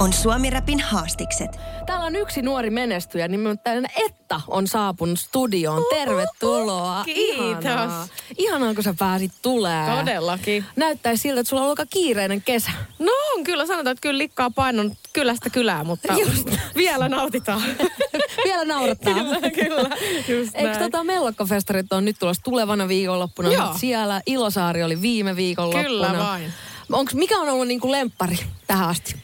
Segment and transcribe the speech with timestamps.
[0.00, 1.50] On Suomi Rapin haastikset.
[1.86, 5.82] Täällä on yksi nuori menestyjä, nimittäin Etta on saapunut studioon.
[5.90, 7.04] Tervetuloa.
[7.04, 7.64] Kiitos.
[7.64, 8.08] Ihanaa.
[8.38, 9.90] Ihanaa, kun sä pääsit tulee.
[9.98, 10.64] Todellakin.
[10.76, 12.70] Näyttäisi siltä, että sulla on ollut aika kiireinen kesä.
[12.98, 16.50] No on kyllä, sanotaan, että kyllä likkaa painon kylästä kylää, mutta Just.
[16.76, 17.62] vielä nautitaan.
[18.44, 19.14] Vielä naurattaa.
[19.14, 19.96] kyllä, kyllä.
[20.28, 20.78] Just Eikö näin.
[20.82, 23.52] tota Mellokkafestarit on nyt tulossa tulevana viikonloppuna?
[23.52, 23.74] Joo.
[23.78, 25.84] Siellä Ilosaari oli viime viikonloppuna.
[25.84, 26.52] Kyllä vain.
[26.92, 28.36] Onks, mikä on ollut niinku lemppari
[28.66, 29.14] tähän asti?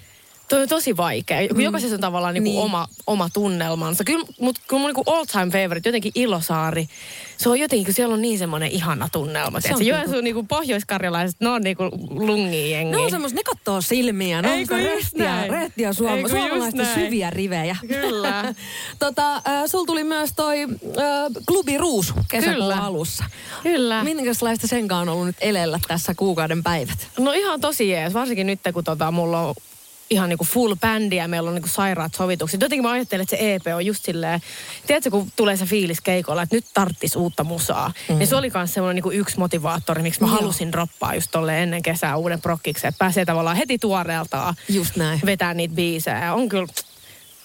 [0.51, 1.41] Toi on tosi vaikea.
[1.55, 1.61] Mm.
[1.61, 2.63] Jokaisessa on tavallaan niinku Niin.
[2.63, 4.05] oma, oma tunnelmansa.
[4.05, 6.89] Kyllä, mutta kyllä mun niinku all time favorite, jotenkin Ilosaari.
[7.37, 9.61] Se on jotenkin, kun siellä on niin semmoinen ihana tunnelma.
[9.61, 12.97] Se Se on on Joensuun niinku pohjoiskarjalaiset, ne on niinku lungi jengi.
[12.97, 14.43] Ne on semmos, ne kattoo silmiä.
[14.43, 17.77] Ne on sitä just rehtiä, rehtiä suoma, just suomalaisten syviä rivejä.
[17.89, 18.55] Kyllä.
[18.99, 20.69] tota, äh, sul tuli myös toi äh,
[21.47, 22.85] Klubi Ruus kesäkuun Kyllä.
[22.85, 23.25] alussa.
[23.63, 24.05] Kyllä.
[24.05, 27.09] Minkälaista senkaan on ollut nyt elellä tässä kuukauden päivät?
[27.19, 29.55] No ihan tosi jees, varsinkin nyt kun tota, mulla on
[30.11, 32.61] ihan niinku full bändi ja meillä on niinku sairaat sovitukset.
[32.61, 34.41] Jotenkin mä ajattelen, että se EP on just silleen,
[34.87, 37.93] tiedätkö kun tulee se fiilis keikolla, että nyt tarttis uutta musaa.
[38.09, 38.19] Mm.
[38.19, 40.37] Niin se oli myös semmoinen niinku yksi motivaattori, miksi mä Joo.
[40.37, 42.89] halusin droppaa just tolle ennen kesää uuden prokkiksen.
[42.89, 45.21] Että pääsee tavallaan heti tuoreeltaan Just näin.
[45.27, 46.35] vetää niitä biisejä.
[46.35, 46.67] On kyllä,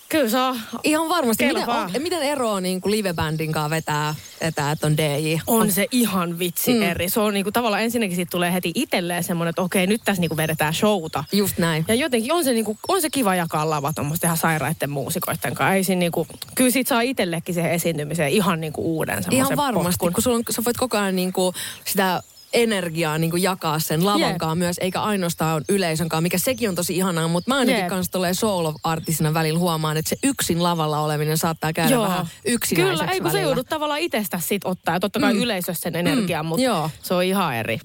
[0.09, 1.45] kyllä se on, Ihan varmasti.
[1.45, 5.35] Miten, on, miten eroa niin kuin livebändin kanssa vetää, vetää, että on DJ?
[5.47, 6.81] on se ihan vitsi Mm.
[6.81, 7.09] eri.
[7.09, 10.37] Se on niinku tavallaan ensinnäkin siitä tulee heti itselleen semmoinen, että okei nyt tässä niinku
[10.37, 11.23] vedetään showta.
[11.31, 11.85] Just näin.
[11.87, 15.73] Ja jotenkin on se, niinku, on se kiva jakaa lava tuommoisten ihan sairaiden muusikoiden kanssa.
[15.73, 19.97] Ei siinä niinku, kyllä siitä saa itsellekin siihen esiintymiseen ihan niinku uuden semmoisen Ihan varmasti,
[19.99, 20.13] potkun.
[20.13, 22.21] kun sulla on, sä voit koko ajan niin kuin sitä
[22.55, 26.95] energiaa niin kuin jakaa sen lavankaan myös, eikä ainoastaan yleisön kanssa, mikä sekin on tosi
[26.97, 27.87] ihanaa, mutta mä ainakin Jep.
[27.89, 33.11] kanssa tulee solo-artistina välillä huomaan, että se yksin lavalla oleminen saattaa käydä vähän yksinäiseksi Kyllä,
[33.13, 34.95] ei kun se joudut tavallaan itsestä sit ottaa.
[34.95, 35.39] Ja totta kai Mm.
[35.41, 36.89] yleisössä sen energian, Mm, mutta joo.
[37.03, 37.79] se on ihan eri.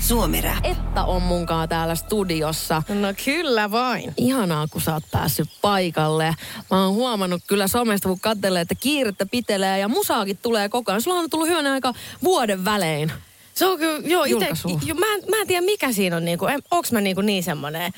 [0.00, 0.64] Suomi Rap.
[0.64, 2.82] Etta on munkaan täällä studiossa.
[2.88, 4.14] No kyllä vain.
[4.16, 6.34] Ihanaa, kun sä oot päässyt paikalle.
[6.70, 11.02] Mä oon huomannut kyllä somesta, kun katselee, että kiirettä pitelee ja musaakin tulee koko ajan.
[11.02, 11.92] Sulla on tullut hyvänä aika
[12.24, 13.12] vuoden välein.
[13.60, 14.48] Se on kyllä, joo, ite,
[14.86, 17.92] jo, mä, en- mä en tiedä mikä siinä on, niinku, onks mä niinku niin semmoinen,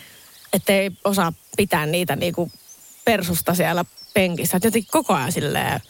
[0.53, 2.51] että ei osaa pitää niitä niinku
[3.05, 3.85] persusta siellä
[4.15, 4.57] penkissä.
[4.57, 5.81] Et jotenkin koko ajan silleen,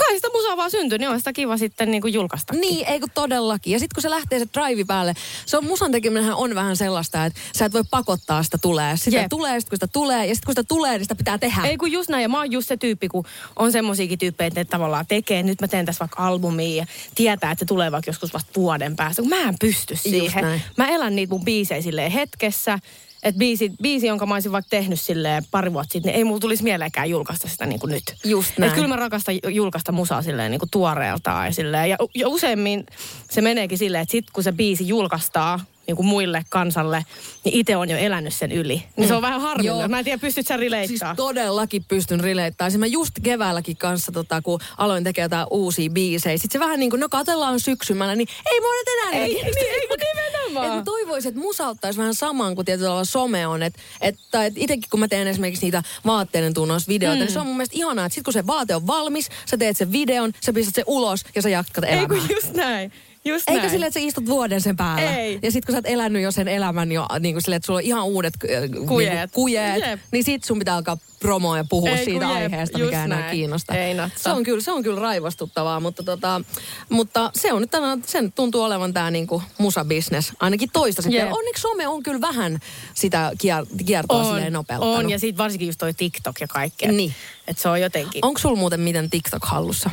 [0.00, 2.54] kai sitä musaa vaan syntyy, niin on sitä kiva sitten niinku julkaista.
[2.54, 3.72] Niin, ei kun todellakin.
[3.72, 5.14] Ja sitten kun se lähtee se drive päälle,
[5.46, 8.96] se on musan tekeminenhän on vähän sellaista, että sä et voi pakottaa sitä tulee.
[8.96, 9.26] Sitä Jep.
[9.30, 11.62] tulee, sit kun sitä tulee, ja sitten kun sitä tulee, niin sitä pitää tehdä.
[11.64, 13.24] Ei kun just näin, ja mä oon just se tyyppi, kun
[13.56, 17.50] on semmosiakin tyyppejä, että ne tavallaan tekee, nyt mä teen tässä vaikka albumia ja tietää,
[17.50, 20.62] että se tulee vaikka joskus vasta vuoden päästä, kun mä en pysty siihen.
[20.76, 22.78] Mä elän niitä mun biisejä hetkessä,
[23.22, 26.40] että biisi, biisi, jonka mä olisin vaikka tehnyt silleen pari vuotta sitten, niin ei mulla
[26.40, 28.14] tulisi mieleenkään julkaista sitä niin kuin nyt.
[28.24, 28.72] Just Et näin.
[28.72, 31.90] kyllä mä rakastan ju- julkaista musaa silleen niin kuin tuoreeltaan ja silleen.
[31.90, 32.86] Ja, ja useimmin
[33.30, 37.04] se meneekin silleen, että sit kun se biisi julkaistaan, niin kuin muille kansalle,
[37.44, 38.82] niin itse on jo elänyt sen yli.
[38.96, 39.48] Niin se on vähän Joo.
[39.48, 39.90] harmillinen.
[39.90, 42.70] Mä en tiedä, pystyt sä Siis todellakin pystyn rileittämään.
[42.70, 46.38] Siis mä just keväälläkin kanssa, tota, kun aloin tekemään jotain uusia biisejä.
[46.38, 49.46] Sitten se vähän niin kuin, no katellaan syksymällä, niin ei mua nyt enää Ei, niin,
[49.46, 50.78] ei kun nimenomaan.
[50.78, 53.62] Et toivoisin, että musa ottaisi vähän saman kuin tietyllä tavalla some on.
[53.62, 57.20] Että et, tai et itsekin kun mä teen esimerkiksi niitä vaatteiden tunnausvideoita, mm.
[57.20, 59.76] niin se on mun mielestä ihanaa, että sit kun se vaate on valmis, sä teet
[59.76, 62.08] sen videon, sä pistät sen ulos ja sä jatkat Ei elämää.
[62.08, 62.92] kun just näin.
[63.24, 63.70] Just Eikä näin.
[63.70, 65.16] silleen, että sä istut vuoden sen päällä.
[65.16, 65.38] Ei.
[65.42, 67.76] Ja sit kun sä oot elänyt jo sen elämän jo niin kuin silleen, että sulla
[67.78, 69.14] on ihan uudet äh, Kujeet.
[69.14, 70.00] Niin, kujeet Jep.
[70.12, 73.20] niin sit sun pitää alkaa promoa ja puhua Ei siitä jep, aiheesta, just mikä enää
[73.20, 73.32] näin.
[73.36, 73.76] kiinnostaa.
[73.76, 76.40] Ei se on kyllä, se on kyllä raivostuttavaa, mutta, tota,
[76.88, 81.16] mutta se on nyt tänään, sen tuntuu olevan tää niinku musabisnes, ainakin toistaiseksi.
[81.18, 82.58] Ja onneksi some on kyllä vähän
[82.94, 84.98] sitä kier- kiertoa silleen nopeuttanut.
[84.98, 86.92] on, ja sitten varsinkin just toi TikTok ja kaikkea.
[86.92, 87.14] Niin.
[87.48, 88.24] Että se on jotenkin...
[88.24, 89.90] Onko sulla muuten miten TikTok hallussa?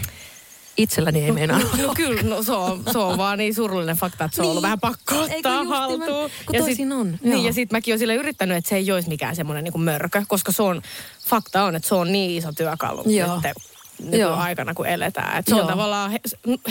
[0.77, 1.59] Itselläni ei meinaa.
[1.81, 4.49] No kyllä, no se on, se on vaan niin surullinen fakta, että se on Niin.
[4.49, 5.67] ollut vähän pakko ottaa nimenomaan?
[5.81, 6.29] haltuun.
[6.45, 7.33] Kun Ja toisin on, joo.
[7.35, 10.23] Niin, ja sitten mäkin olen sille yrittänyt, että se ei olisi mikään semmoinen niin mörkö,
[10.27, 10.81] koska se on,
[11.29, 13.27] fakta on, että se on niin iso työkalu Joo.
[13.27, 13.41] Joo.
[14.35, 15.39] Aikana, kun eletään.
[15.39, 15.61] Että se Joo.
[15.61, 16.19] on tavallaan he,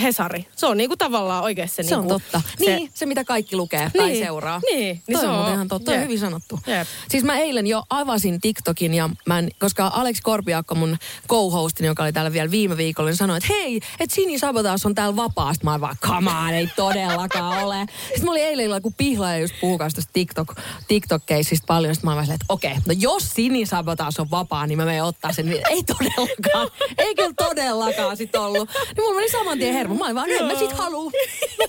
[0.01, 0.47] Hesari.
[0.55, 2.41] Se on niinku tavallaan oikeasti se, Se on niinku, totta.
[2.57, 4.61] Se, Niin, se mitä kaikki lukee tai Niin, seuraa.
[4.71, 5.91] niin, niin Toi se on on- ihan totta.
[5.91, 6.03] On jep.
[6.03, 6.59] hyvin sanottu.
[6.67, 6.87] Jep.
[7.09, 10.97] Siis mä eilen jo avasin TikTokin ja mä en, koska Alex Korpiakko, mun
[11.29, 14.95] co-hostin, joka oli täällä vielä viime viikolla, niin sanoi, että hei, että Sini Sabotaas on
[14.95, 15.63] täällä vapaasti.
[15.65, 17.85] Mä vaan, come on, ei todellakaan ole.
[18.07, 19.53] Sitten mä olin eilen illalla, kun pihlaaja just
[19.93, 20.55] tästä TikTok,
[20.87, 21.95] TikTok-keisistä paljon.
[21.95, 25.33] Sitten mä olin että okei, no jos Sini Sabotaas on vapaa, niin mä menen ottaa
[25.33, 25.47] sen.
[25.69, 26.69] Ei todellakaan.
[26.97, 28.69] ei kyllä todellakaan sit ollut.
[28.69, 29.95] Niin mulla meni saman tien hermo.
[29.95, 31.11] Mä olin vaan, en mä sit haluu.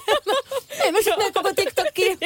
[0.84, 2.18] Ei mä sitten koko TikTokiin.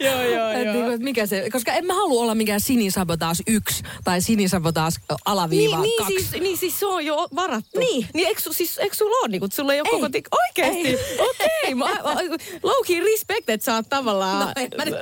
[0.00, 0.72] joo, joo, Et joo.
[0.74, 5.76] niinku, et mikä se, koska en mä halua olla mikään sinisabotaas yksi tai sinisabotaas alaviiva
[5.76, 6.14] Niin, niin, kaksi.
[6.14, 7.78] siis, niin siis se on jo varattu.
[7.78, 8.06] Niin.
[8.14, 9.94] Niin eikö, siis, eikö sulla ole, niin kun, sulla ei ole Ei.
[9.94, 10.28] koko tik...
[10.32, 10.88] Oikeesti?
[10.88, 10.98] Ei.
[11.18, 11.74] Okei.
[12.00, 12.38] Okay.
[12.62, 14.46] Low key respect, että sä oot tavallaan...
[14.46, 14.94] No, en mä nyt.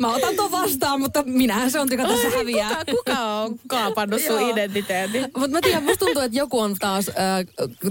[0.00, 2.68] Mä otan ton vastaan, mutta minähän se on, joka tässä häviää.
[2.68, 5.22] Kuka, kuka on kaapannut sun identiteetin?
[5.22, 7.14] Mutta mä tiedän, musta tuntuu, että joku on taas, äh,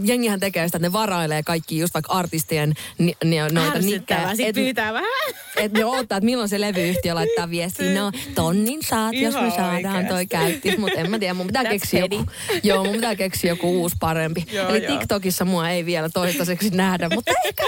[0.03, 4.35] jengihän tekee sitä, että ne varailee kaikki just vaikka artistien ni, ni, noita nikkejä.
[4.35, 5.33] Sitten pyytää vähän.
[5.57, 7.93] Että ne odottaa, että milloin se levyyhtiö laittaa viestiä.
[7.93, 10.27] No, tonnin saat, jos me Ihan saadaan toi oikeesti.
[10.51, 10.77] käyttis.
[10.77, 12.25] Mutta en mä tiedä, mun pitää That's keksiä joku,
[12.63, 14.45] joo, mun pitää keksiä joku uusi parempi.
[14.51, 14.97] Joo, Eli joo.
[14.97, 17.67] TikTokissa mua ei vielä toistaiseksi nähdä, mutta ehkä,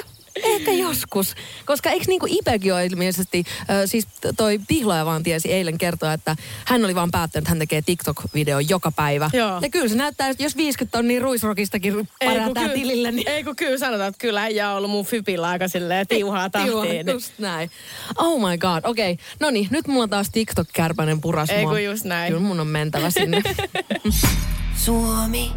[0.56, 1.36] ehkä joskus.
[1.66, 4.08] Koska eikö niinku Ipekin ole ilmeisesti, äh, siis
[4.38, 6.36] toi Pihlaja vaan tiesi eilen kertoa, että
[6.66, 9.30] hän oli vaan päättänyt, että hän tekee TikTok-video joka päivä.
[9.34, 9.60] Joo.
[9.62, 13.78] Ja kyllä se näyttää, että jos 50 tonnia ruisrokistakin ky- tilille, niin ei kun kyllä
[13.78, 14.42] sanotaan, että kyllä
[14.72, 17.06] on ollut mun fypillä aika silleen tiuhaa tahtiin.
[17.06, 17.72] Niin- just näin.
[18.18, 19.12] Oh my god, okei.
[19.12, 19.26] Okay.
[19.40, 22.34] No niin, nyt mulla on taas TikTok-kärpänen puras Ei kun just näin.
[22.34, 23.42] Kyllä mun on mentävä sinne.
[24.86, 25.52] Suomi.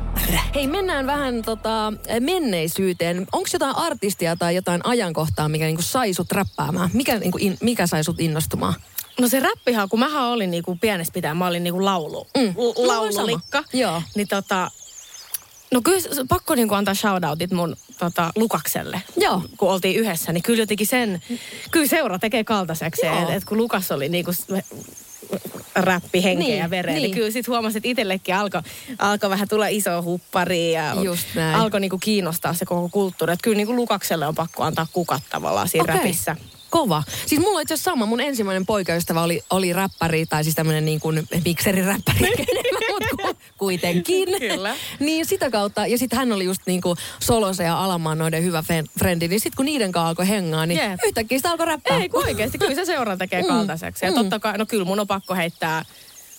[0.55, 3.27] Hei, mennään vähän tota, menneisyyteen.
[3.33, 6.91] Onko jotain artistia tai jotain ajankohtaa, mikä niinku sai sut räppäämään?
[6.93, 8.75] Mikä, niinku in, mikä sai sut innostumaan?
[9.21, 12.55] No se räppihan, kun mähän olin niinku pienestä pitäen, mä olin niinku laulu, Mm.
[12.57, 13.59] No, laululikka.
[13.59, 13.65] sama.
[13.73, 14.03] Joo.
[14.15, 14.71] Niin tota,
[15.73, 19.03] no kyllä pakko niinku antaa shoutoutit mun tota, Lukakselle.
[19.17, 19.43] Joo.
[19.57, 21.23] Kun oltiin yhdessä, niin kyllä jotenkin sen,
[21.71, 23.07] kyllä seura tekee kaltaiseksi.
[23.07, 24.31] Että et kun Lukas oli niinku
[25.75, 27.03] räppi henkeä Niin, ja vereä, niin.
[27.03, 27.15] niin.
[27.15, 28.63] kyllä sit huomasi, että itsellekin alkoi
[28.99, 30.95] alko vähän tulla iso huppari ja
[31.55, 33.33] alkoi niinku kiinnostaa se koko kulttuuri.
[33.33, 35.97] Että kyllä niinku Lukakselle on pakko antaa kukat tavallaan siinä Okei.
[35.97, 36.37] räpissä.
[36.73, 37.03] Kova.
[37.27, 38.07] Siis mulla on itse asiassa sama.
[38.07, 42.31] Mun ensimmäinen poikaystävä oli, oli räppäri, tai siis tämmönen niin kuin mikseriräppäri,
[42.93, 44.29] mutta ku, kuitenkin.
[44.39, 44.75] Kyllä.
[45.01, 48.65] niin sitä kautta, ja sitten hän oli just niin kuin Solosen ja Alamaan noiden hyvä
[48.99, 51.01] frendi, niin sitten kun niiden kanssa alkoi hengaa, niin Jep.
[51.07, 51.99] yhtäkkiä sitä alkoi räppää.
[51.99, 52.59] Ei, kun oikeasti.
[52.59, 53.49] Kyllä se seura tekee Mm.
[53.49, 54.05] kaltaiseksi.
[54.05, 54.15] Ja Mm.
[54.19, 55.85] totta kai, no kyllä mun on pakko heittää,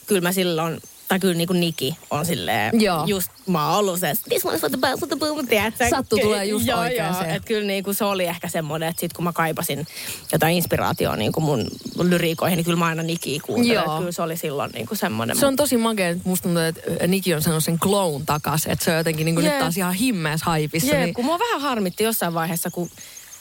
[0.07, 0.81] kyllä mä silloin,
[1.13, 3.05] tai kyllä niin kuin Niki on silleen, Joo.
[3.05, 5.89] just mä oon ollut se, this one's for the bell, for the boom, tiedätkö?
[5.89, 7.25] Sattu tulee just joo, oikeeseen.
[7.25, 9.87] Joo, että kyllä niin kuin se oli ehkä semmoinen, että sit kun mä kaipasin
[10.31, 11.69] jotain inspiraatioa niin kuin mun
[12.09, 13.35] lyriikoihin, niin kyllä mä aina Nikiä.
[13.35, 13.53] Että
[13.97, 15.37] Kyllä se oli silloin niin kuin semmoinen.
[15.37, 18.85] Se on tosi makea, että musta tuntuu, että Niki on sanonut sen glown takas, että
[18.85, 19.61] se on jotenkin niin kuin nyt Jep.
[19.61, 20.95] taas ihan himmeäs haipissa.
[20.95, 21.13] Jep, niin...
[21.13, 22.89] kun mua vähän harmitti jossain vaiheessa, kun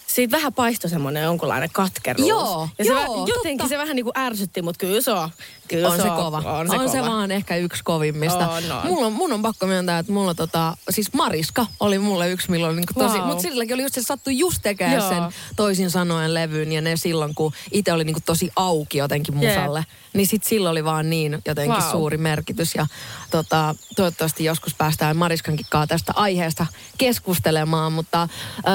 [0.07, 2.29] siitä vähän paistoi semmoinen jonkunlainen katkeruus.
[2.29, 3.69] Joo, ja se joo, vä- jotenkin totta.
[3.69, 5.31] se vähän niin kuin ärsytti, mutta kyllä se on.
[5.69, 6.39] Kyllä on se kova.
[6.39, 7.11] On se, on se kova.
[7.11, 8.49] vaan ehkä yksi kovimmista.
[8.49, 8.87] On, on.
[8.87, 12.77] Mulla on, mun on pakko myöntää, että mulla tota, siis Mariska oli mulle yksi, milloin
[12.77, 13.27] niinku tosi, Wow.
[13.27, 15.09] mutta silläkin oli just se sattui just tekemään Joo.
[15.09, 15.23] sen
[15.57, 19.87] toisin sanoen levyn ja ne silloin, kun itse oli niinku tosi auki jotenkin musalle.
[20.13, 21.91] Niin sit sillä oli vaan niin jotenkin Wow.
[21.91, 22.87] suuri merkitys ja
[23.31, 26.67] tota, toivottavasti joskus päästään Mariskankin kanssa tästä aiheesta
[26.99, 28.29] keskustelemaan, mutta
[28.67, 28.73] öö,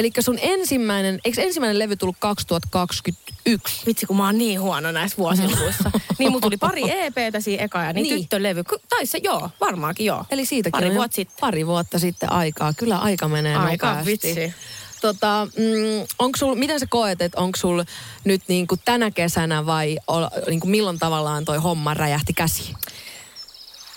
[0.00, 3.86] eli sun ensimmäinen, eikö ensimmäinen levy tullut 2021?
[3.86, 5.90] Vitsi, kun mä oon niin huono näissä vuosiluvuissa.
[6.18, 8.14] niin mulla tuli pari EPtä siinä eka ja niin, Niin.
[8.14, 8.22] niin.
[8.22, 8.62] tyttölevy.
[8.88, 10.24] Tai se joo, varmaankin joo.
[10.30, 11.36] Eli siitäkin Pari on vuotta sitten.
[11.40, 12.72] Pari vuotta sitten aikaa.
[12.72, 14.10] Kyllä aika menee Aika nopeasti.
[14.10, 14.54] vitsi.
[15.00, 17.82] Tota, mm, onko sul, miten sä koet, että onko sul
[18.24, 22.76] nyt niinku tänä kesänä vai ol, niinku milloin tavallaan toi homma räjähti käsiin?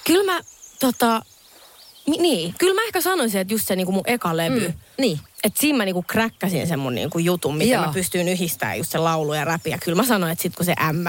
[0.03, 0.41] Kyllä mä,
[0.79, 1.21] tota,
[2.07, 4.67] mi- niin, kyllä mä ehkä sanoisin, että just se niinku mun eka levy.
[4.67, 5.19] Mm, niin.
[5.43, 7.85] Että siinä mä niinku kräkkäsin sen mun niinku jutun, Joo.
[7.85, 9.69] mä pystyin yhdistämään just se laulu ja räpi.
[9.69, 11.07] Ja kyllä mä sanoin, että sit kun se M,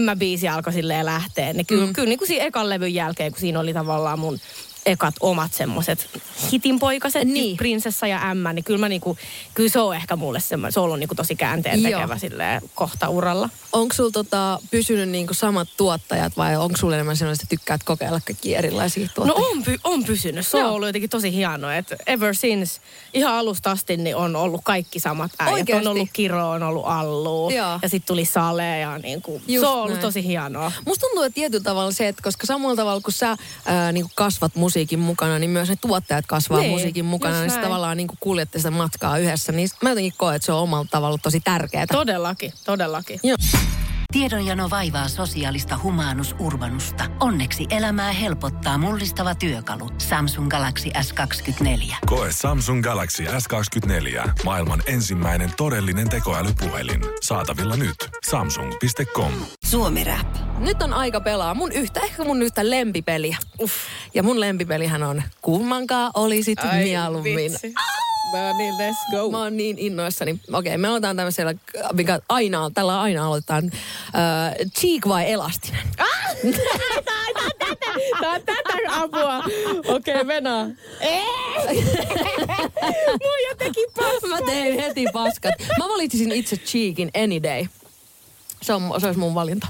[0.00, 1.92] M-biisi alkoi silleen lähteä, niin kyllä, mm.
[1.92, 4.38] kyllä niinku siinä ekan levyn jälkeen, kun siinä oli tavallaan mun
[4.86, 6.06] ekat omat semmoiset
[6.52, 7.34] hitinpoikaset, Niin.
[7.34, 7.56] niin.
[7.56, 9.16] Prinsessa ja M, niin kyllä mä niinku,
[9.54, 13.08] kyllä se on ehkä mulle semmoinen, se on ollut niinku tosi käänteen tekevä silleen kohta
[13.08, 13.48] uralla.
[13.72, 18.20] Onko sul tota, pysynyt niinku samat tuottajat vai onko sulla enemmän sellaista, että tykkäät kokeilla
[18.26, 19.48] kaikkia erilaisia No tuottajia?
[19.48, 20.46] on, py, on pysynyt.
[20.46, 20.72] Se on Joo.
[20.74, 22.80] ollut jotenkin tosi hienoa, että ever since,
[23.14, 25.52] ihan alusta asti, niin on ollut kaikki samat äijät.
[25.54, 25.86] Oikeesti?
[25.86, 27.78] On ollut Kiro, on ollut Allu Joo.
[27.82, 30.00] ja sitten tuli Sale ja niin kuin, Just se on ollut näin.
[30.00, 30.72] tosi hienoa.
[30.86, 34.54] Musta tuntuu, että tietyllä tavalla se, että koska samalla tavalla kun sä ää, niin kasvat
[34.70, 38.70] musiikin mukana, niin myös ne tuottajat kasvaa Niin, musiikin mukana, niin tavallaan niin kuljette sitä
[38.70, 39.52] matkaa yhdessä.
[39.52, 41.86] Niin mä jotenkin koen, että se on omalla tavalla tosi tärkeää.
[41.86, 43.20] Todellakin, todellakin.
[43.22, 43.36] Joo.
[44.12, 47.04] Tiedonjano vaivaa sosiaalista humanus urbanusta.
[47.20, 49.90] Onneksi elämää helpottaa mullistava työkalu.
[49.98, 51.94] Samsung Galaxy S24.
[52.06, 54.30] Koe Samsung Galaxy S24.
[54.44, 57.00] Maailman ensimmäinen todellinen tekoälypuhelin.
[57.22, 57.96] Saatavilla nyt.
[58.30, 59.32] Samsung.com.
[59.64, 60.36] Suomi rap.
[60.58, 63.36] Nyt on aika pelaa mun yhtä, ehkä mun yhtä lempipeliä.
[63.60, 63.74] Uff.
[64.14, 67.52] Ja mun lempipelihän on Kummankaa olisit mieluummin.
[67.52, 67.58] No
[68.56, 69.30] niin, let's go.
[69.30, 70.40] Mä oon niin innoissani.
[70.52, 71.54] Okei, me aloitetaan tämmöisellä,
[71.92, 73.64] mikä aina, tällä aina aloitetaan.
[73.74, 75.82] Äh, cheek vai elastinen?
[78.20, 79.38] Tää on tätä apua.
[79.38, 80.64] Okei, okay, Venä.
[83.22, 84.30] Muija teki paskaa.
[84.30, 85.54] Mä tein heti paskat.
[85.78, 87.66] Mä valitsisin itse Cheekin any day.
[88.62, 89.66] Se, on, se olisi mun valinta.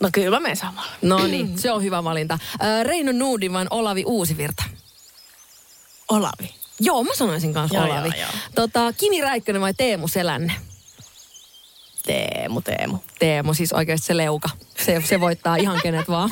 [0.00, 0.92] No kyllä mä menen samalla.
[1.02, 2.38] No niin, se on hyvä valinta.
[2.62, 4.62] Äh, Reino Nuudin vai Olavi Uusivirta?
[6.08, 6.55] Olavi.
[6.80, 8.08] Joo, mä sanoisin kanssa Joo, Olavi.
[8.08, 8.30] joo, joo.
[8.54, 10.52] Tota, Kimi Räikkönen vai Teemu Selänne?
[12.06, 12.98] Teemu, Teemu.
[13.18, 14.48] Teemu, siis oikeasti se leuka.
[14.84, 16.30] Se, se voittaa ihan kenet vaan.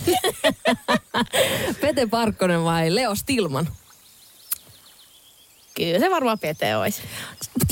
[1.80, 3.68] Pete Parkkonen vai Leo Stilman?
[5.76, 7.02] Kyllä se varmaan Pete olisi.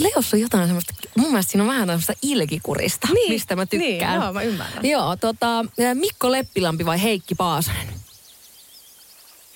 [0.01, 3.89] Leossa on jotain semmoista, mun mielestä siinä on vähän semmoista ilkikurista, Niin, mistä mä tykkään.
[4.19, 4.87] niin, joo, mä ymmärrän.
[4.87, 5.65] Joo, tota,
[5.95, 7.92] Mikko Leppilampi vai Heikki Paasonen?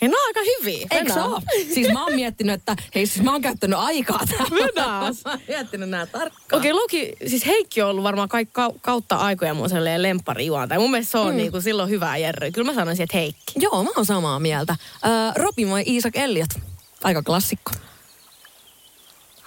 [0.01, 0.87] Ja ne on aika hyviä.
[0.91, 1.43] Eikö se ole?
[1.75, 4.21] Siis mä oon miettinyt, että hei siis mä oon käyttänyt aikaa.
[4.51, 5.17] Venas.
[5.25, 6.61] Mä oon miettinyt nää tarkkaan.
[6.61, 10.47] Okei, okay, Loki, siis Heikki on ollut varmaan kaik, kau- kautta aikoja mun sellainen lemppari
[10.47, 10.81] juontaja.
[10.81, 11.37] Mun mielestä se on mm.
[11.37, 12.53] niinku silloin hyvä Jerry.
[12.53, 13.53] Kyllä mä sanoisin, että Heikki.
[13.57, 14.73] Joo, mä oon samaa mieltä.
[14.73, 16.51] Äh, Robin vai Iisak Elliot?
[17.05, 17.73] Aika klassikko.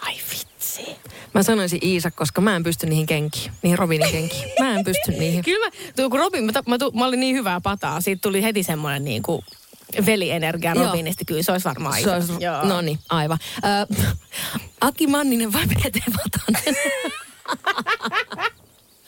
[0.01, 0.96] Ai vitsi.
[1.34, 3.51] Mä sanoisin Iisak, koska mä en pysty niihin kenkiin.
[3.62, 4.51] Niihin Robinin kenkiin.
[4.60, 5.44] Mä en pysty niihin.
[5.46, 8.01] Kyllä mä, kun Robin, mä, mä, mä olin niin hyvää pataa.
[8.01, 9.44] Siitä tuli heti semmoinen niinku
[10.05, 10.86] velienergia Joo.
[10.86, 11.25] Robinista.
[11.25, 12.65] Kyllä se olisi varmaan Se olisi, Joo.
[12.65, 13.38] no niin, aivan.
[13.65, 13.98] Äh,
[14.81, 16.75] Aki Manninen vai Pete Vatanen?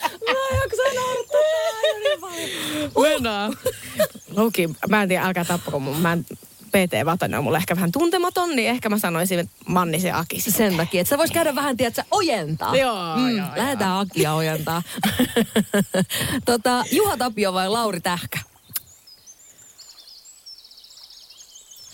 [0.01, 1.41] Mä en jaksa naurattaa
[2.29, 3.57] niin.
[4.35, 5.97] Loki, mä en tiedä, älkää tappako mun.
[5.97, 6.25] Mä en,
[6.71, 10.69] PT Vatanen on mulle ehkä vähän tuntematon, niin ehkä mä sanoisin, että Mannisen Aki sitten.
[10.69, 12.75] Sen takia, että sä vois käydä vähän, tiedätkö, ojentaa.
[12.75, 14.83] Joo, mm, joo, Lähdetään Akia ojentaa.
[16.45, 18.39] tota, Juha Tapio vai Lauri Tähkä?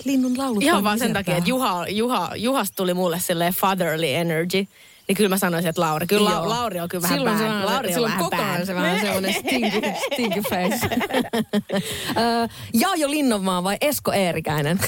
[0.08, 4.68] Linnun laulut Ihan vaan sen takia, että Juha, Juha, Juhasta tuli mulle silleen fatherly energy.
[5.08, 6.08] Niin kyllä mä sanoisin, että Lauri.
[6.08, 6.42] Kyllä Joo.
[6.42, 7.48] La, Lauri on kyllä vähän silloin bad.
[7.48, 8.66] Se on, Lauri silloin on vähän kokonaan bad.
[8.66, 9.82] se vähän semmoinen stinky,
[10.14, 10.90] stinky face.
[12.44, 14.80] Ö, Jaajo Linnonmaa vai Esko Eerikäinen?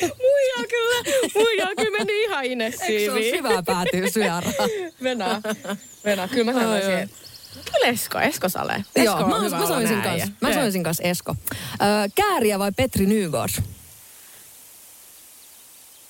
[0.00, 1.02] Muija kyllä,
[1.34, 4.42] muija kyllä meni ihan Eikö se ole syvää päätyy syöraan?
[5.02, 5.42] Venä,
[6.04, 7.10] Venä, kyllä mä sanoisin,
[7.64, 8.74] Kyllä Esko, Esko Sale.
[8.74, 10.20] Esko Joo, on mä, hyvä mä olla sanoisin näin.
[10.20, 10.54] kans, mä Joo.
[10.54, 11.36] sanoisin kans Esko.
[11.52, 11.54] Ö,
[12.14, 13.62] Kääriä vai Petri Nygårds?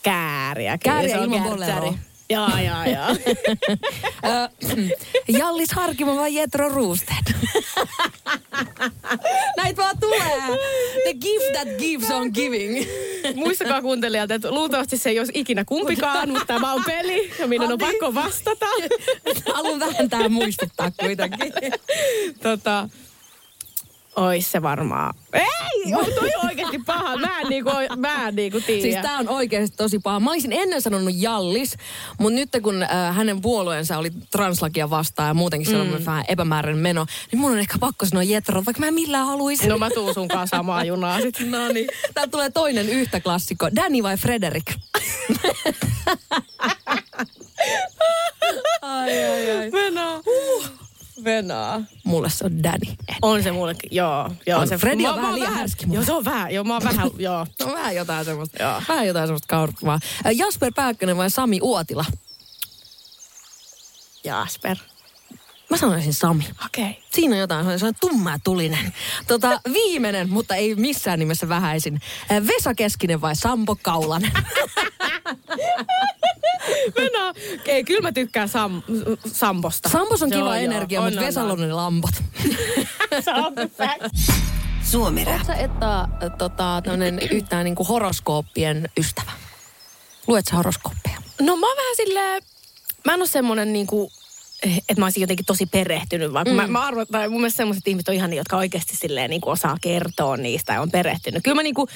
[0.02, 0.78] Kääriä.
[0.78, 1.90] Kääriä on ilman kärtsäri.
[2.30, 3.36] Joo, joo.
[4.32, 4.48] Ö,
[5.28, 7.34] Jallis Harkimo vai Jetro Roosted?
[9.56, 10.58] Näitä vaan tulee.
[11.02, 12.86] The gift that gives on giving.
[13.34, 17.72] Muistakaa kuuntelijat, että luultavasti se ei olisi ikinä kumpikaan, mutta tämä on peli ja minun
[17.72, 18.66] on pakko vastata.
[19.54, 21.52] Haluan vähän tää muistuttaa kuitenkin.
[22.42, 22.88] tota,
[24.16, 25.14] ois se varmaan.
[25.32, 27.16] Ei, on toi oikeasti paha.
[27.16, 28.82] Mä en niinku, mä en niinku tiedä.
[28.82, 30.20] Siis tää on oikeasti tosi paha.
[30.20, 31.76] Mä olisin ennen sanonut Jallis,
[32.18, 36.82] mutta nyt kun äh, hänen puolueensa oli translakia vastaan ja muutenkin se on vähän epämääräinen
[36.82, 39.68] meno, niin mun on ehkä pakko sanoa Jetro, vaikka mä en millään haluaisi.
[39.68, 41.36] No mä tuun sun kanssa samaa junaa sit.
[41.46, 41.88] No niin.
[42.14, 43.68] Täällä tulee toinen yhtä klassikko.
[43.76, 44.64] Danny vai Frederik?
[48.82, 49.72] ai, ai, ai.
[49.72, 50.16] Venaa.
[50.26, 50.85] Uh.
[51.24, 51.82] Venaa.
[52.04, 52.94] Mulle se on Danny.
[53.22, 54.30] On se mullekin, joo.
[54.46, 54.68] joo On.
[54.68, 55.96] se, Freddy mä- on mä vähän liian härski mulle.
[55.98, 56.54] Joo, se on vähän.
[56.54, 57.46] Joo, mä oon vähän, joo.
[57.60, 58.62] No vähän jotain semmoista.
[58.62, 58.82] Joo.
[58.88, 59.98] Vähän jotain semmoista kaurkkuvaa.
[60.26, 62.04] Äh, Jasper Pääkkönen vai Sami Uotila?
[64.24, 64.76] Jasper.
[65.70, 66.44] Mä sanoisin Sami.
[66.66, 66.84] Okei.
[66.90, 67.02] Okay.
[67.12, 68.92] Siinä on jotain, se on- tumma ja tulinen.
[69.26, 72.00] Tota, viimeinen, mutta ei missään nimessä vähäisin.
[72.32, 74.32] Äh, Vesa Keskinen vai Sampo Kaulanen?
[76.96, 77.32] Venaa.
[77.64, 78.82] Ei, kyllä mä tykkään Sam,
[79.32, 79.88] Samposta.
[79.88, 80.64] Sampos on Joo, kiva joo.
[80.64, 82.14] energia, mutta Vesalla on ne lampot.
[83.44, 83.54] on.
[84.82, 89.32] Suomi Sä et ole tota, tämmönen yhtään niinku horoskooppien ystävä.
[90.26, 91.22] Luet sä horoskooppeja?
[91.40, 92.42] No mä oon vähän silleen,
[93.04, 94.12] mä en ole semmonen niinku,
[94.62, 96.54] että mä olisin jotenkin tosi perehtynyt, vaan mm.
[96.54, 99.50] mä, mä arvoin, tai mun mielestä semmoiset ihmiset on ihan niin, jotka oikeasti silleen niinku
[99.50, 101.42] osaa kertoa niistä ja on perehtynyt.
[101.42, 101.88] Kyllä mä niinku,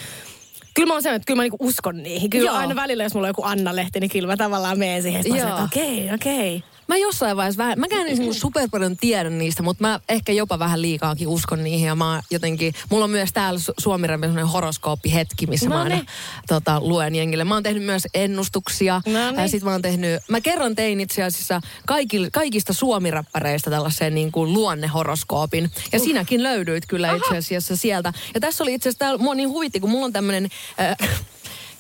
[0.75, 2.31] Kyllä mä oon semmoinen, että kyllä mä niinku uskon niihin.
[2.31, 2.57] Kyllä Joo.
[2.57, 5.25] aina välillä, jos mulla on joku Anna-lehti, niin kyllä mä tavallaan menen siihen.
[5.29, 6.63] Mä okei, okei.
[6.91, 10.59] Mä jossain vaiheessa vähän, mäkään ei niinku super paljon tiedä niistä, mutta mä ehkä jopa
[10.59, 15.47] vähän liikaakin uskon niihin ja mä jotenkin, mulla on myös täällä Su- Suomi-Rempi semmoinen horoskooppihetki,
[15.47, 16.07] missä No mä aina niin.
[16.49, 17.45] tota, luen jengille.
[17.45, 19.49] Mä oon tehnyt myös ennustuksia No ja niin.
[19.49, 24.53] sit mä oon tehnyt, mä kerron tein itse asiassa kaikil, kaikista suomiräppäreistä tällaisen niin kuin
[24.53, 26.05] luonnehoroskoopin ja uh.
[26.05, 28.13] sinäkin löydyit kyllä itse asiassa sieltä.
[28.35, 30.49] Ja tässä oli itse asiassa, täällä, mua niin huvitti, kun mulla on tämmöinen
[30.81, 30.97] äh,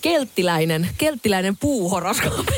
[0.02, 2.52] kelttiläinen, kelttiläinen puuhoroskooppi.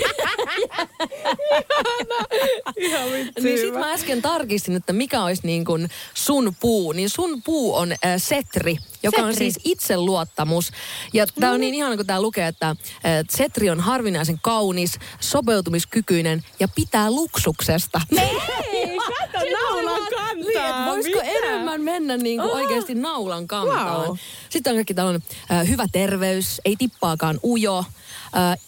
[2.77, 3.09] Ihan.
[3.43, 6.93] Niin sit mä äsken tarkistin, että mikä olisi niin kuin sun puu.
[6.93, 9.45] Niin sun puu on äh, setri, joka on Setri.
[9.45, 10.71] siis itseluottamus.
[11.13, 12.77] Ja tää on niin ihana, kun tää lukee, että äh,
[13.31, 18.01] setri on harvinaisen kaunis, sopeutumiskykyinen ja pitää luksuksesta.
[18.19, 19.22] Ei, kato, naula on
[20.45, 20.77] kantaa.
[20.79, 21.31] Niin, voisiko Mitä?
[21.33, 22.57] enemmän mennä niin kuin Oh.
[22.57, 24.07] oikeasti naulan kantaan.
[24.07, 24.17] Wow.
[24.51, 28.59] Sitten on kaikki tällainen äh, hyvä terveys, ei tippaakaan ujo, äh,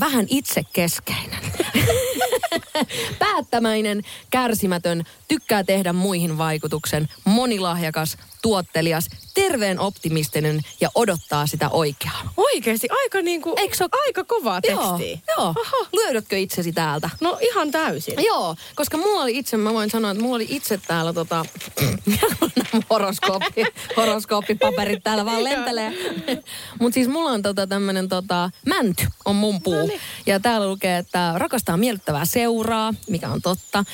[0.00, 1.38] vähän itsekeskeinen.
[3.18, 12.32] Päättämäinen, kärsimätön, tykkää tehdä muihin vaikutuksen, monilahjakas, tuottelias, terveen optimistinen ja odottaa sitä oikeaa.
[12.36, 15.18] Oikeesti, aika niinku, Eikö se oo- aika kovaa Joo, tekstiä.
[15.36, 15.46] joo.
[15.46, 15.86] Aha.
[15.92, 17.10] Löydätkö itsesi täältä?
[17.20, 18.14] No ihan täysin.
[18.24, 21.44] Joo, koska mulla oli itse, mä voin sanoa, että mulla oli itse täällä tota,
[22.90, 23.64] horoskooppi,
[23.96, 25.92] horoskooppipaperit täällä vaan lentelee.
[26.80, 29.74] Mutta siis mulla on tota tämmönen tota, mänty on mun puu.
[29.74, 30.00] Noniin.
[30.26, 33.84] Ja täällä lukee, että rakastaa miellyttävää seuraa, mikä on totta.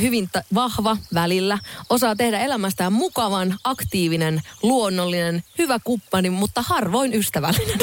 [0.00, 1.58] Hyvin ta- vahva välillä.
[1.90, 4.42] Osaa tehdä elämästään mukavan, aktiivinen,
[4.88, 7.78] luonnollinen, hyvä kumppani, mutta harvoin ystävällinen.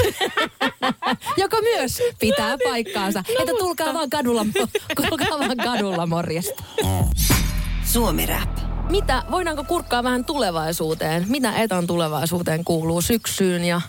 [1.38, 3.24] Joka myös pitää paikkaansa.
[3.40, 4.46] että tulkaa vaan kadulla,
[5.10, 6.64] tulkaa vaan kadulla morjesta.
[7.86, 8.50] Suomi Rap.
[8.90, 11.26] Mitä, voidaanko kurkkaa vähän tulevaisuuteen?
[11.30, 13.82] Mitä etan tulevaisuuteen kuuluu syksyyn ja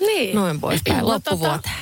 [0.00, 0.34] Niin.
[0.34, 1.74] noin poispäin No loppuvuoteen?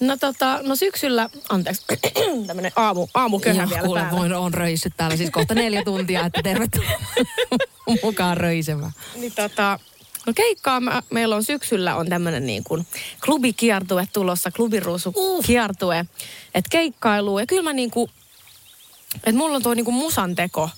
[0.00, 1.84] No tota, no syksyllä, anteeksi,
[2.46, 4.18] tämmönen aamu, aamuköhä Joo, vielä kuule, päällä.
[4.18, 6.90] voin, on röissyt täällä siis kohta neljä tuntia, että tervetuloa
[8.02, 8.92] mukaan röisemään.
[9.14, 9.78] Niin tota,
[10.26, 12.86] no keikkaa mä, meillä on syksyllä on tämmönen niin kuin
[13.24, 15.14] klubikiertue tulossa, klubiruusu
[15.46, 15.98] kiertue,
[16.54, 18.10] että keikkailu ja kyllä mä niin kuin,
[19.14, 20.70] että mulla on tuo niin kuin musan teko.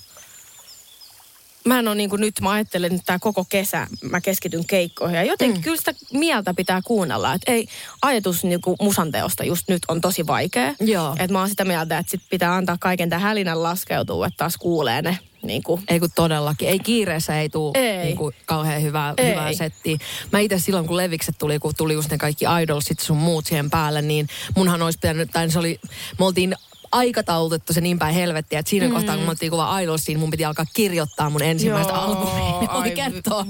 [1.69, 5.17] Mä en ole niin kuin nyt, mä ajattelen, että tämä koko kesä mä keskityn keikkoihin.
[5.17, 5.63] Ja jotenkin mm.
[5.63, 7.35] kyllä sitä mieltä pitää kuunnella.
[7.35, 7.69] Että ei,
[8.03, 10.75] ajatus niin kuin musanteosta just nyt on tosi vaikea.
[10.81, 11.13] Joo.
[11.13, 14.57] Että mä oon sitä mieltä, että sit pitää antaa kaiken tämän hälinän laskeutua, että taas
[14.57, 16.69] kuulee ne niin kuin Ei kun todellakin.
[16.69, 18.05] Ei kiireessä ei tule Ei.
[18.05, 19.31] niinku kauhean hyvää, Ei.
[19.31, 19.99] hyvää settiä.
[20.33, 23.71] Mä itse silloin, kun Levikset tuli, kun tuli just ne kaikki idolsit sun muut siihen
[23.71, 25.81] päälle, niin munhan olisi pitänyt, tai se oli,
[26.19, 26.57] me oltiin
[26.93, 28.93] aikataulutettu se niin päin helvettiä, että siinä mm.
[28.93, 32.71] kohtaa, kun me oltiin kuva Idolsiin, mun piti alkaa kirjoittaa mun ensimmäistä albumia.
[32.71, 33.47] Oli kertoa,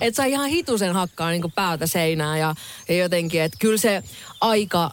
[0.00, 2.54] että sai ihan hitusen hakkaa niin kuin päältä seinää ja,
[2.88, 4.02] ja jotenkin, että kyllä se
[4.40, 4.90] aika,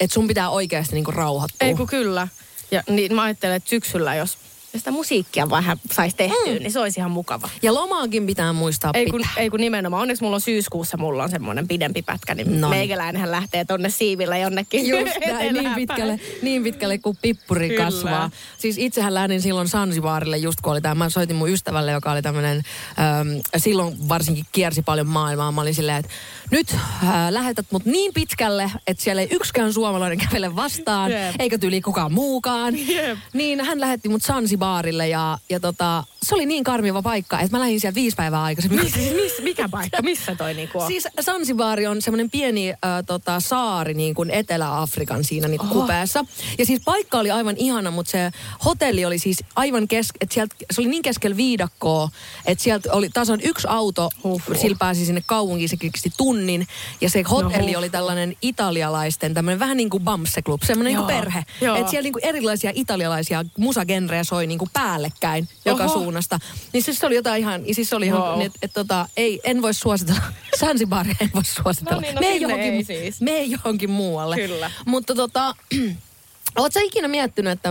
[0.00, 1.68] että sun pitää oikeasti niin kuin rauhoittua.
[1.68, 2.28] Ei kun kyllä.
[2.70, 4.38] Ja niin mä ajattelen, että syksyllä, jos
[4.72, 6.58] jos sitä musiikkia vähän saisi tehtyä, mm.
[6.58, 7.48] niin se olisi ihan mukava.
[7.62, 9.18] Ja lomaakin pitää muistaa Ei pitää.
[9.18, 10.02] kun, ei kun nimenomaan.
[10.02, 12.78] Onneksi mulla on syyskuussa mulla on semmoinen pidempi pätkä, niin Noniin.
[12.78, 17.84] meikäläinenhän lähtee tonne siivillä jonnekin Just näin, niin pitkälle, niin pitkälle kuin pippuri Kyllä.
[17.84, 18.30] kasvaa.
[18.58, 20.94] Siis itsehän lähdin silloin Sansibaarille just kun oli tämä.
[20.94, 22.62] Mä soitin mun ystävälle, joka oli tämmöinen,
[22.98, 25.52] ähm, silloin varsinkin kiersi paljon maailmaa.
[25.52, 26.12] Mä olin silleen, että
[26.50, 31.34] nyt äh, lähetät mut niin pitkälle, että siellä ei yksikään suomalainen kävele vastaan, Jep.
[31.38, 32.88] eikä tyli kukaan muukaan.
[32.88, 33.18] Jep.
[33.32, 34.22] Niin hän lähetti mut
[34.60, 38.42] Sansibaarille ja, ja tota, se oli niin karmiva paikka, että mä lähdin siellä viisi päivää
[38.42, 38.84] aikaisemmin.
[38.84, 40.02] Miss, miss, mikä paikka?
[40.10, 40.86] Missä toi niinku on?
[40.86, 45.80] Siis Sansibaari on semmoinen pieni äh, tota, saari niin kuin Etelä-Afrikan siinä niin kuin Oho.
[45.80, 46.24] kupeessa.
[46.58, 48.30] Ja siis paikka oli aivan ihana, mutta se
[48.64, 50.08] hotelli oli siis aivan kes...
[50.20, 52.08] että sieltä, se oli niin keskellä viidakkoa,
[52.46, 54.56] että sieltä oli tasan yksi auto, Huhhuh.
[54.56, 56.66] sillä pääsi sinne kaupunkiin, se tunnin.
[57.00, 57.78] Ja se hotelli huhhuh.
[57.78, 61.38] oli tällainen italialaisten, tämmöinen vähän niin kuin Bamse Club, semmoinen niin perhe.
[61.78, 66.09] Että siellä niin kuin erilaisia italialaisia musagenrejä soi niin kuin päällekkäin joka Oho.
[66.10, 66.38] Suunnasta.
[66.72, 68.40] Niin siis se oli jotain ihan, siis se oli ihan, Wow.
[68.40, 70.20] että et, tota, ei, en voi suositella,
[70.60, 71.94] Sansibaria en voi suositella.
[71.94, 73.20] No niin, no sinne johonkin, ei siis.
[73.20, 74.36] mene johonkin muualle.
[74.36, 74.70] Kyllä.
[74.86, 75.54] Mutta tota,
[76.56, 77.68] Oletko ikinä miettinyt, että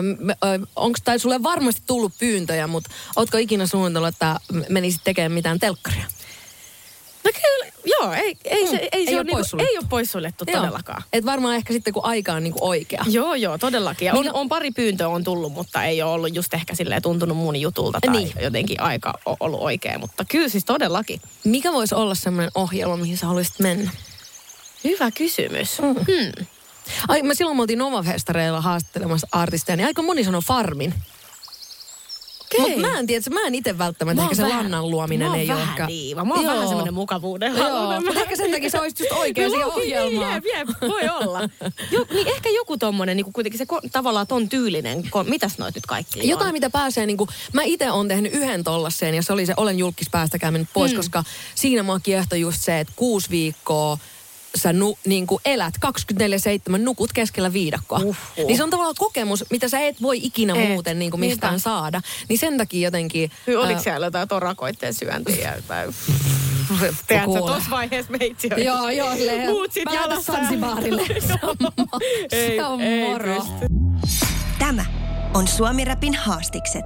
[0.75, 6.05] onko, tai sulle varmasti tullut pyyntöjä, mutta ootko ikinä suunnitellut, että menisit tekemään mitään telkkaria?
[7.23, 10.45] No kyllä, joo, ei, ei, se, ei, Ei se ole ole niinku, ei ole poissuljettu
[10.45, 11.03] todellakaan.
[11.13, 13.05] Et varmaan ehkä sitten, kun aika on niinku oikea.
[13.09, 14.05] Joo, joo, todellakin.
[14.05, 17.01] Ja Niin- on, on pari pyyntöä on tullut, mutta ei ole ollut just ehkä silleen
[17.01, 18.31] tuntunut mun jutulta tai Niin.
[18.41, 19.99] jotenkin aika o- ollut oikea.
[19.99, 21.21] Mutta kyllä siis todellakin.
[21.43, 23.91] Mikä voisi olla semmoinen ohjelma, mihin sä haluaisit mennä?
[24.83, 25.81] Hyvä kysymys.
[25.81, 25.87] Mm.
[25.95, 26.45] Hmm.
[27.07, 30.93] Ai, mä silloin me oltiin Novafestareilla haastattelemassa artisteja, niin aika moni sanoi Farmin.
[32.55, 32.75] Okei.
[32.75, 35.27] Mutta mä en tiedä, mä en itse välttämättä, Mä oon ehkä se vähän- lannan luominen
[35.27, 35.87] oon ei ole ehkä...
[35.87, 36.25] diiva.
[36.25, 39.61] Mä oon vähän semmoinen mukavuuden Joo, mutta ehkä sen takia se olisi just oikea siihen
[39.61, 40.41] Joo, ohjelmaan.
[40.43, 41.39] Niin, jep, jep, voi olla.
[41.91, 45.75] Jo, niin ehkä joku tommonen, niin kuitenkin se ko, tavallaan ton tyylinen, ko, mitäs noit
[45.75, 46.53] nyt kaikki Jotain, on?
[46.53, 49.79] mitä pääsee, niin kuin, mä itse olen tehnyt yhden tollasseen ja se oli se Olen
[49.79, 50.97] julkis päästäkään mennyt pois, mm.
[50.97, 51.23] koska
[51.55, 53.97] siinä mua kiehtoi just se, että kuusi viikkoa
[54.55, 55.73] sä nu, niin kuin elät
[56.73, 57.99] 24-7, nukut keskellä viidakkoa.
[57.99, 58.15] Uhuh.
[58.37, 61.53] Niin se on tavallaan kokemus, mitä sä et voi ikinä Et, muuten niin kuin mistään
[61.53, 61.63] niinpä.
[61.63, 62.01] saada.
[62.29, 63.31] Niin sen takia jotenkin...
[63.47, 65.87] Oliko ää, siellä jotain torakoitteen syöntiä tai...
[67.25, 67.39] Kuule.
[67.39, 68.63] tuossa vaiheessa meitsi on.
[68.63, 70.33] Joo, joo, silleen, Muut sit jalassa.
[70.33, 71.01] Sansibaarille.
[71.27, 71.99] Se on, mo-
[72.31, 73.35] Ei, se on ei moro.
[73.35, 73.65] pysty.
[74.59, 74.85] Tämä
[75.33, 76.85] on Suomi Rapin haastikset.